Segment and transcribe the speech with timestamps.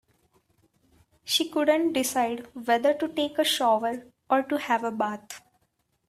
[1.23, 5.43] She couldn't decide whether to take a shower or to have a bath.